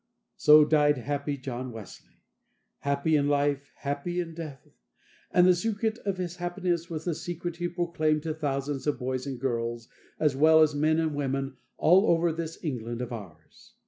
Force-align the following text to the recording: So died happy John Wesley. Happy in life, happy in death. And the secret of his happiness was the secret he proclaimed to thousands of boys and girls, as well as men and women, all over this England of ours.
So 0.35 0.65
died 0.65 0.97
happy 0.97 1.37
John 1.37 1.71
Wesley. 1.71 2.23
Happy 2.79 3.15
in 3.15 3.27
life, 3.27 3.71
happy 3.75 4.19
in 4.19 4.33
death. 4.33 4.67
And 5.29 5.45
the 5.45 5.53
secret 5.53 5.99
of 6.07 6.17
his 6.17 6.37
happiness 6.37 6.89
was 6.89 7.05
the 7.05 7.13
secret 7.13 7.57
he 7.57 7.67
proclaimed 7.67 8.23
to 8.23 8.33
thousands 8.33 8.87
of 8.87 8.97
boys 8.97 9.27
and 9.27 9.39
girls, 9.39 9.89
as 10.19 10.35
well 10.35 10.63
as 10.63 10.73
men 10.73 10.97
and 10.97 11.13
women, 11.13 11.57
all 11.77 12.07
over 12.09 12.31
this 12.33 12.57
England 12.63 12.99
of 12.99 13.13
ours. 13.13 13.75